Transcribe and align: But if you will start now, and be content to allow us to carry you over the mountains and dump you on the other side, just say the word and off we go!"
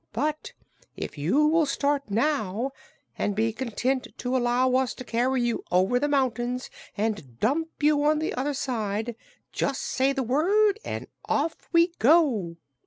But 0.13 0.53
if 0.97 1.15
you 1.15 1.45
will 1.45 1.67
start 1.67 2.09
now, 2.09 2.71
and 3.19 3.35
be 3.35 3.53
content 3.53 4.07
to 4.17 4.35
allow 4.35 4.73
us 4.73 4.95
to 4.95 5.03
carry 5.03 5.43
you 5.43 5.63
over 5.71 5.99
the 5.99 6.07
mountains 6.07 6.71
and 6.97 7.39
dump 7.39 7.83
you 7.83 8.03
on 8.05 8.17
the 8.17 8.33
other 8.33 8.55
side, 8.55 9.15
just 9.51 9.83
say 9.83 10.11
the 10.11 10.23
word 10.23 10.79
and 10.83 11.05
off 11.29 11.69
we 11.71 11.89
go!" 11.99 12.57